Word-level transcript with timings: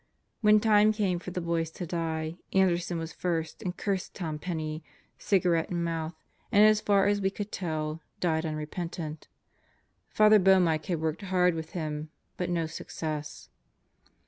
When 0.41 0.59
time 0.59 0.91
came 0.91 1.19
for 1.19 1.29
the 1.29 1.39
boys 1.41 1.69
to 1.73 1.85
die, 1.85 2.39
Anderson 2.53 2.97
was 2.97 3.11
in 3.11 3.19
first 3.19 3.61
and 3.61 3.77
cursed 3.77 4.15
Tom 4.15 4.39
Penney, 4.39 4.83
cigarette 5.19 5.69
in 5.69 5.83
mouth, 5.83 6.15
and 6.51 6.65
as 6.65 6.81
far 6.81 7.05
as 7.05 7.21
we 7.21 7.29
could 7.29 7.51
tell, 7.51 8.01
died 8.19 8.43
unrepentant. 8.43 9.27
Father 10.09 10.39
Boehmicke 10.39 10.87
had 10.87 11.01
worked 11.01 11.21
hard 11.21 11.53
with 11.53 11.73
him, 11.73 12.09
but 12.35 12.49
no 12.49 12.65
success. 12.65 13.49